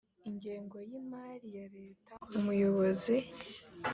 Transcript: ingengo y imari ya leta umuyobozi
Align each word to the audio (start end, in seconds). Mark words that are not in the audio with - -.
ingengo 0.29 0.77
y 0.89 0.91
imari 1.01 1.47
ya 1.57 1.65
leta 1.77 2.11
umuyobozi 2.37 3.15